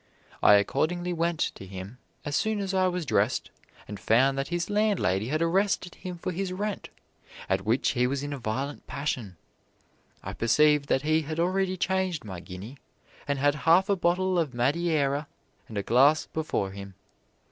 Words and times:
I 0.41 0.55
accordingly 0.55 1.13
went 1.13 1.39
to 1.53 1.63
him 1.63 1.99
as 2.25 2.35
soon 2.35 2.59
as 2.59 2.73
I 2.73 2.87
was 2.87 3.05
dressed, 3.05 3.51
and 3.87 3.99
found 3.99 4.35
that 4.35 4.47
his 4.47 4.67
landlady 4.67 5.27
had 5.27 5.43
arrested 5.43 5.93
him 5.93 6.17
for 6.17 6.31
his 6.31 6.51
rent, 6.51 6.89
at 7.47 7.65
which 7.67 7.89
he 7.89 8.07
was 8.07 8.23
in 8.23 8.33
a 8.33 8.39
violent 8.39 8.87
passion. 8.87 9.35
I 10.23 10.33
perceived 10.33 10.87
that 10.89 11.03
he 11.03 11.21
had 11.21 11.39
already 11.39 11.77
changed 11.77 12.25
my 12.25 12.39
guinea, 12.39 12.79
and 13.27 13.37
had 13.37 13.53
half 13.69 13.89
a 13.89 13.95
bottle 13.95 14.39
of 14.39 14.55
Madeira 14.55 15.27
and 15.67 15.77
a 15.77 15.83
glass 15.83 16.25
before 16.25 16.71
him. 16.71 16.95